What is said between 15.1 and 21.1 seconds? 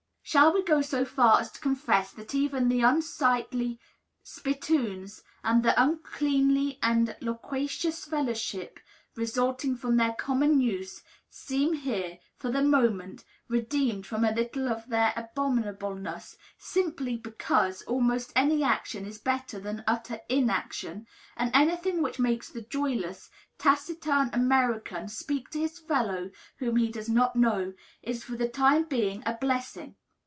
abominableness, simply because almost any action is better than utter inaction,